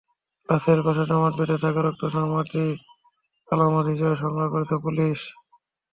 [0.49, 2.63] লাশের পাশে জমাট বেঁধে থাকা রক্তসহ মাটি
[3.47, 5.19] আলামত হিসেবে সংগ্রহ করছে পুলিশ।